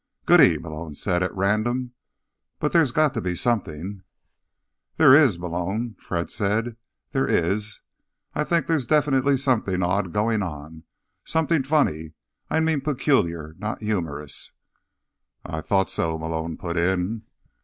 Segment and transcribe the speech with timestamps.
[0.25, 1.91] "Goody," Malone said at random.
[2.57, 4.01] "But there's got to be something—"
[4.97, 6.75] "There is, Malone," Fred said.
[7.11, 7.81] "There is.
[8.33, 10.85] I think there's definitely something odd going on.
[11.23, 12.13] Something funny.
[12.49, 14.53] I mean peculiar, not humorous."
[15.45, 17.21] "I thought so," Malone put in.